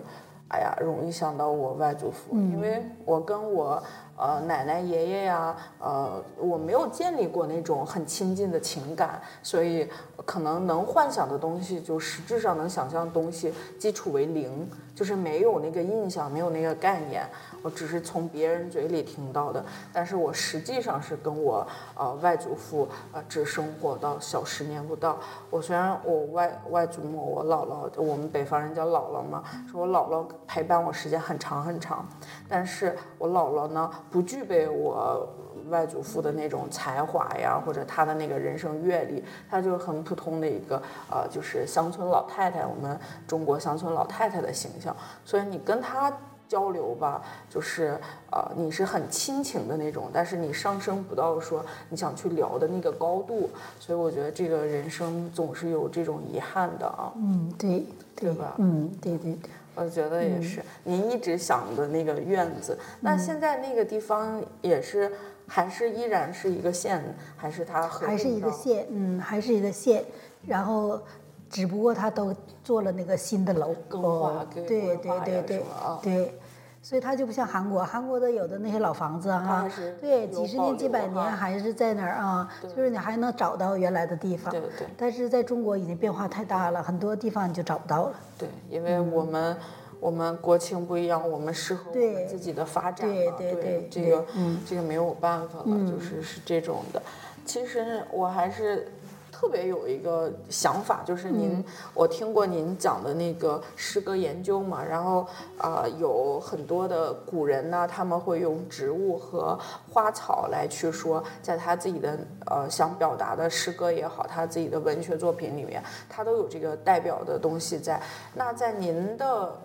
[0.50, 3.82] 哎呀，容易想到我外祖父，因为我跟我
[4.18, 9.88] 呃奶奶爷爷呀，呃，我没有建立过那种很亲近的情感，所以
[10.26, 17.24] 可能能幻想的东西，就实质上能想象的东西，基础为零，就是没有那个印象，没有那个概念。
[17.62, 25.18] 我只是从别人嘴里听到的，但是我实际上是跟我呃外祖父呃只生活到小十年不到。
[25.50, 32.08] 我虽然我外外祖母我姥姥，我们北方人叫姥姥嘛，说我姥姥陪伴我时间很长很长，
[32.48, 35.28] 但是我姥姥呢不具备我
[35.70, 44.96] 外祖父的那种才华呀，或者他的那个人生阅历，她就是很普通的一个呃就是乡村老太太，我们中国乡村老太太的形象，
[45.26, 46.12] 所以你跟她。
[46.50, 47.96] 交流吧，就是
[48.32, 57.14] 呃，你是很亲情的那种，但是你上升不到说你想去聊的那个高度，所以我觉得这个人生总是有这种遗憾的啊。
[57.16, 57.86] 嗯，对，
[58.16, 58.56] 对吧？
[58.58, 60.64] 嗯，对对对，我觉得也是。
[60.84, 65.12] 您一直想的那个院子，那现在那个地方也是，
[65.46, 68.88] 还是依然是一个县，还是它还是一个县？
[68.90, 70.04] 嗯，还是一个县，
[70.48, 71.00] 然后。
[71.50, 72.34] 只不过他都
[72.64, 75.64] 做了那个新的楼，哦，对对对对
[76.02, 76.40] 对，
[76.82, 79.68] 所以它就不像韩国，韩国的有的那些老房子哈，
[80.00, 84.52] 对，几十年几百年还是在那儿啊，就是你还能找到原来的地方。
[84.52, 84.88] 对对。
[84.96, 88.14] 但是在中国已经变化太大了，很多地方你就找不到了。
[88.38, 89.58] 对，因为我们
[90.00, 94.26] 我们国情不一样，我们适合我们自己的发展嘛，对对对，这个
[94.68, 97.02] 这个没有办法了，就是是这种的。
[97.44, 98.88] 其实我还是。
[99.40, 105.26] 特别有一个想法，就是您，我听过您讲的那个诗歌研究嘛，然后
[105.58, 109.58] 啊，有很多的古人呢，他们会用植物和
[109.90, 118.02] 花草来去说，在他自己的呃想表达的诗歌也好，他自己的文学作品里面，他都有这个代表的东西在。
[118.34, 119.56] 那在您的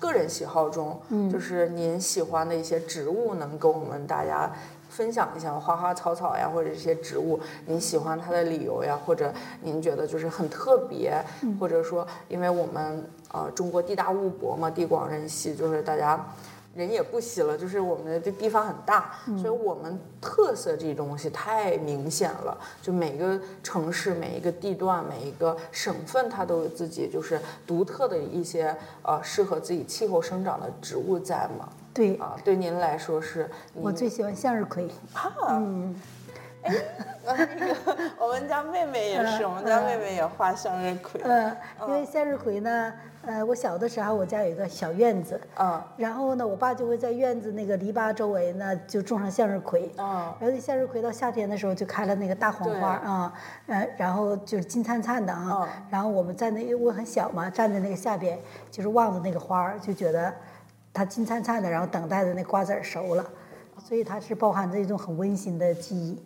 [0.00, 0.98] 个人喜好中，
[1.30, 4.50] 就是您喜欢的一些植物，能跟我们大家。
[4.88, 11.22] 分享一下花花草草呀，或者这些植物，您喜欢它的理由呀，或者您觉得就是很特别，
[11.60, 16.24] 或者说，因为我们呃中国地大物博嘛，地广人稀，就是大家
[16.74, 31.68] 人也不稀了，就是我们的这地方很大，所以我们特色这东西太明显了，就每个城市、每一个地段、每一个省份，它都有自己就是独特的一些呃适合自己气候生长的植物在嘛。
[31.98, 34.88] 对啊，对您来说是，我最喜欢向日葵。
[35.48, 36.00] 嗯，
[36.62, 36.72] 哎，
[37.26, 37.74] 那个
[38.20, 41.20] 我们家妹妹也是， 我们家妹妹也画向日葵。
[41.24, 41.56] 嗯，
[41.88, 42.92] 因为向日葵呢，
[43.26, 50.06] 呃，我小的时候我家有一个小院子，嗯，然后呢，我爸就会在院子那个篱笆周围呢就种上向日葵，嗯，
[50.38, 53.32] 然后那向日葵到夏天的时候就开了那个大黄花啊，
[53.66, 58.38] 呃，然后就是金灿灿的啊，然后我们在那，因为我很小嘛，站在那个下边
[58.70, 60.32] 就是望着那个花儿，就觉得。
[60.98, 63.24] 它金灿灿的，然后等待着那瓜子儿熟了，
[63.78, 66.20] 所以它是包含着一种很温馨的记忆，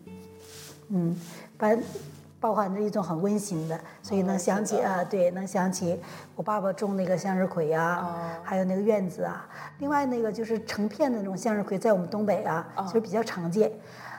[0.89, 1.15] 嗯，
[1.59, 1.69] 包
[2.41, 6.01] 包含着一种很温馨的，所以能想起啊，对，能想起
[6.35, 9.47] 我爸爸种那个向日葵啊，还有那个院子啊。
[9.79, 13.71] 另外那个就是成片的那种向日葵，在我们东北啊，其实比较常见。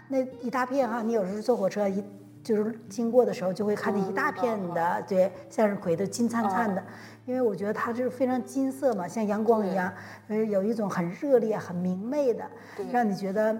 [0.08, 2.04] 那一大片哈，你有时候坐火车一
[2.44, 6.84] 就是经过的时候，就会看见一大片的对向日葵都金灿灿的。
[7.26, 9.92] 因为我觉得它就是非常金色嘛，像阳光一样，
[10.28, 12.44] 呃，有一种很热烈、很明媚的，
[12.92, 13.58] 让你觉得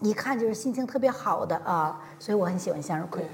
[0.00, 3.24] 一看就是心情特别好的啊，所以我很喜欢向日葵。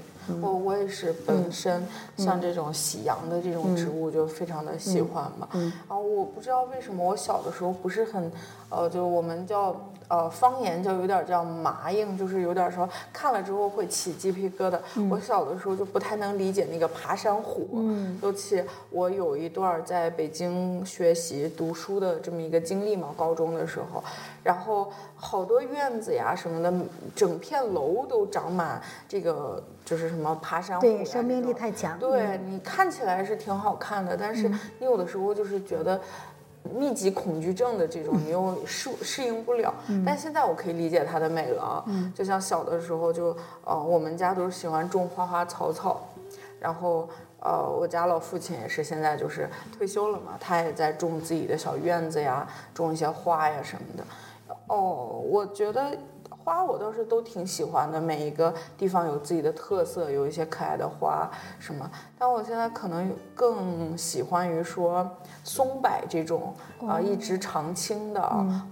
[0.41, 1.85] 我我也是本身
[2.17, 5.47] 像这种喜阳的这种植物就非常的喜欢嘛。
[5.53, 8.31] 然后我不知道为什么我小的时候不是很，
[8.69, 9.75] 呃，就我们叫。
[10.09, 14.79] 呃，方言就有点叫麻硬，就是有点说看了之后会起鸡皮疙瘩。
[15.09, 17.83] 我小的时候就不太能理解那个爬山虎，
[18.21, 24.01] 尤其我有一段在北京学习读书的这么一个经历嘛，高中的时候，
[24.47, 26.73] 然后好多院子呀什么的，
[27.13, 31.99] 整片楼都长满这个就是什么爬山虎，对，生命力太强。
[31.99, 35.99] 对你看起来是挺好看的，但是你有的时候就是觉得。
[36.75, 39.73] 密集恐惧症的这种， 你又适适应不了。
[40.05, 43.33] 但现在我可以理解它的美了啊，就像小的时候就，
[43.63, 46.07] 呃，我们家都是喜欢种花花草草，
[46.59, 47.07] 然后。
[47.39, 54.03] 呃，我家老父亲也是，现在就是退休了嘛，他也在种自己的小院子呀，种一些花呀什么的。
[54.67, 55.97] 哦，我觉得。
[56.43, 61.89] 花我倒是都挺喜欢的，每一个地方有自己的特色，有一些可爱的花什么。
[62.17, 65.09] 但我现在可能更喜欢于说
[65.43, 66.53] 松柏这种
[66.87, 68.21] 啊一直常青的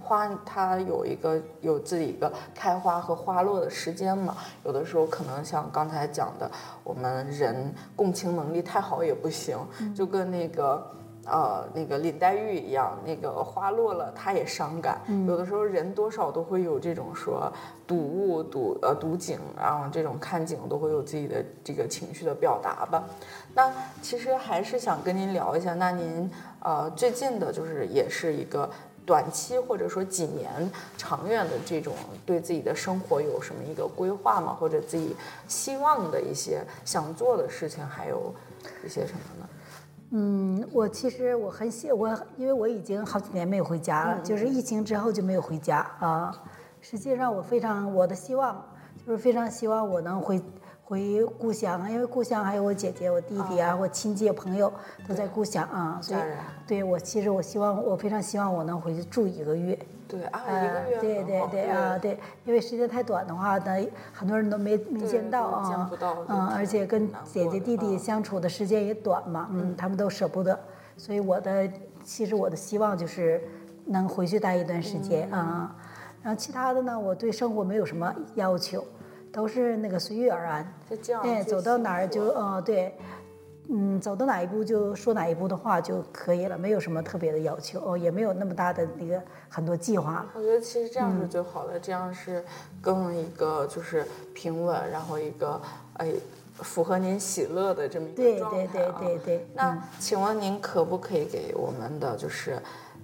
[0.02, 4.34] 花，它有一个有自己一个开花和花落的时间嘛。
[4.64, 6.50] 有的时候可能像刚才讲的，
[6.82, 9.58] 我们人共情能力太好也不行，
[9.94, 10.90] 就跟那个。
[11.26, 15.00] 呃，那个林黛玉一样，那个花落了，她也伤感。
[15.26, 17.52] 有的时候人多少都会有这种说
[17.86, 23.04] 睹物、睹呃睹景，然后这种看景都会有自己的这个情绪的表达吧。
[23.54, 28.70] 那其实还是想跟您聊一下，那您呃最近的就是也是一个
[29.04, 34.56] 短期或者说几年长远的这种对自己的生活有什么一个规划吗？
[34.58, 35.16] 或者自己
[35.48, 38.32] 希望的一些想做的事情，还有
[38.84, 39.48] 一些什么呢？
[40.10, 46.32] 嗯，我其实我很喜我，因为我已经好几年没有回家了，就是疫情之后就没有回家啊。
[46.80, 48.64] 实际上我非常我的希望
[49.04, 50.40] 就是非常希望我能回。
[50.88, 54.72] 回故乡，因为故乡还有我姐姐、我弟弟啊，我亲戚朋友
[55.08, 56.20] 都在故乡啊，所以
[56.64, 59.76] 对我其实我希望我非常希望我能回去住一个月。
[60.06, 70.56] 对啊，一个月对对对啊对，因为时间太短的话，那很多人都没没见到啊，见不到，嗯，而且跟姐姐弟弟相处的时间也短嘛，嗯，他们都舍不得，
[70.96, 71.68] 所以我的
[72.04, 73.42] 其实我的希望就是
[73.86, 75.74] 能回去待一段时间啊，
[76.22, 78.84] 然后其他的呢，我对生活没有什么要求。
[79.36, 80.72] 都是那个随遇而安，
[81.22, 82.96] 哎，走到哪儿就呃对，
[83.68, 90.26] 嗯，走到哪一步就说哪一步的话就可以了，没有什么特别的要求，哦，也没有那么大的那个很多计划了。
[90.32, 92.42] 我觉得其实这样是最好的，这样是
[92.80, 95.60] 更一个就是平稳，然后一个
[95.98, 96.10] 哎
[96.60, 98.68] 符合您喜乐的这么一个状态啊。
[98.72, 99.46] 对对对对对。
[99.54, 102.52] 那请问您可不可以给我们的就是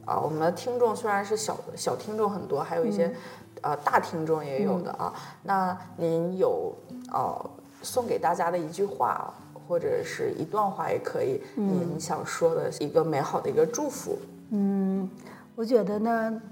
[0.07, 3.15] 啊，我们的听众虽然是小小听众很多，还有一些。
[3.63, 5.13] 呃，大听众也有的啊。
[5.43, 6.75] 那您有
[7.13, 7.51] 呃
[7.83, 9.33] 送给大家的一句话，
[9.67, 14.19] 或者是一段话也可以，您想说的一个美好的一个祝福。
[14.51, 15.09] 嗯，
[15.55, 16.43] 我觉得呢，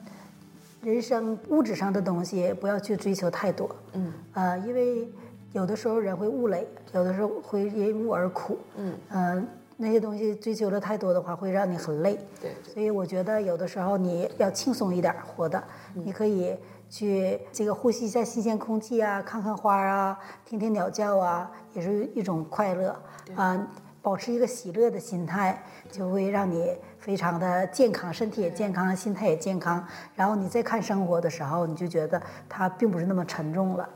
[0.82, 3.68] 人生物质上的东西不要去追求太多。
[3.92, 4.12] 嗯。
[4.34, 5.08] 呃，因为
[5.52, 8.56] 有的时候人会物累，有的时候会因物而苦。
[8.76, 8.94] 嗯。
[9.10, 12.18] 嗯，那些东西追求的太多的话，会让你很累。
[12.40, 12.52] 对。
[12.72, 16.56] 所以我觉得有的时候你要轻松一点活的，你可以。
[16.90, 22.94] 去这个呼吸一下新鲜空气啊，看看花啊，听听鸟叫啊，也是一种快乐
[23.36, 23.66] 啊。
[24.02, 29.86] 保持一个喜乐的心态，就会让你非常的健康，身体也健康，心态也健康。
[30.16, 33.88] 然后你再看生活的时候，你就觉得它并不是那么沉重了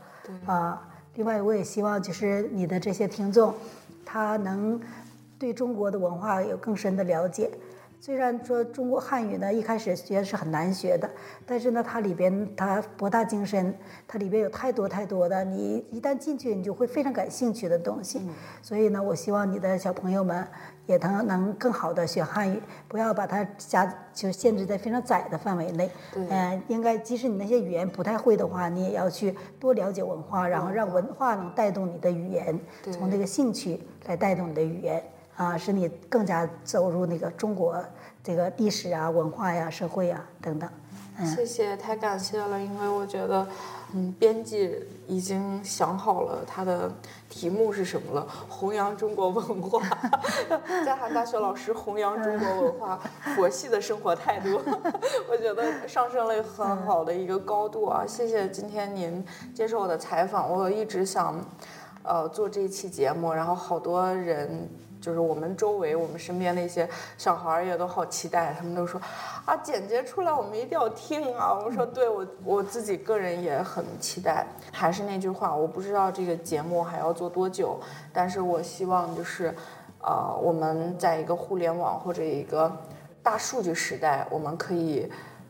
[0.45, 0.87] 啊。
[1.15, 3.51] 另外，我也希望就是你的这些听众，
[4.05, 4.79] 他能
[5.39, 7.49] 对中国的文化有更深的了解。
[8.05, 11.09] 虽然说中国汉语呢，一开始学是很难学的，
[11.43, 13.75] 但是呢，它里边它博大精深，
[14.07, 18.21] 它里边有太多太多的，你一旦进去，你就会非常感兴趣的东西。
[18.61, 20.47] 所以呢，我希望你的小朋友们
[20.85, 25.89] 也能能更好的学汉语，不要把它加就限制在非常窄的范围内。
[26.13, 32.59] 嗯，应该即使你那些语言不太会的话，你也要去多了解文化，然后让文化能带动你的语言，
[32.91, 35.03] 从这个兴趣来带动你的语言。
[35.35, 37.83] 啊，使你更加走入那个中国
[38.23, 40.69] 这个历史啊、文化呀、社会呀等等。
[41.33, 43.47] 谢谢，太感谢了，因为我觉得，
[43.93, 46.91] 嗯，编辑已经想好了他的
[47.29, 49.81] 题目是什么了，弘扬中国文化，
[50.85, 52.99] 在韩大学老师弘扬中国文化，
[53.33, 54.59] 佛系的生活态度，
[55.31, 58.03] 我觉得上升了很好的一个高度啊！
[58.05, 61.39] 谢谢今天您接受我的采访，我一直想，
[62.03, 64.67] 呃，做这一期节目，然后好多人。
[65.05, 68.99] 就是我们周围、我们身边那些小孩儿也都好期待，他们都说
[69.45, 71.53] 啊，简洁出来我们一定要听啊！
[71.63, 74.47] 我说对，我我自己个人也很期待。
[74.71, 77.79] 还是那句话，我不知道这个节目还要做多久，
[78.11, 79.53] 但是我希望就是，
[80.01, 82.75] 呃，我们在一个互联网或者一个
[83.21, 85.07] 大数据时代，我们可以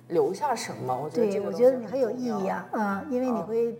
[0.09, 0.93] 留下什么？
[0.93, 3.79] 我觉得对，我觉得你很有意义啊，嗯，因为你会。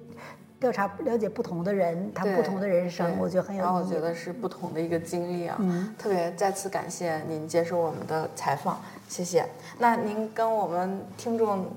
[0.59, 3.65] 调查了解不同的人，他不同的人生，我觉得很有意义。
[3.65, 5.57] 然后我觉得是不同的一个经历啊，
[5.97, 9.45] 特别再次感谢您接受我们的采访，谢谢。
[9.77, 11.67] 那您跟我们听众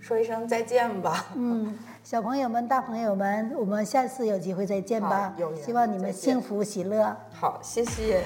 [0.00, 1.26] 说一声再见吧。
[1.34, 5.34] 嗯，小朋友们、大朋友们，我们下次有机会再见吧。
[5.38, 7.16] 有希望你们幸福喜乐。
[7.32, 8.24] 好，谢谢。